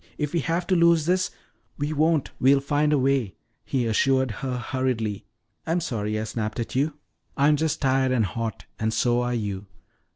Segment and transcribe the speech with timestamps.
[0.17, 1.29] If we have to lose this"
[1.77, 2.31] "We won't!
[2.39, 5.25] We'll find a way!" he assured her hurriedly.
[5.67, 6.95] "I'm sorry I snapped at you.
[7.37, 9.67] I'm just tired and hot, and so are you.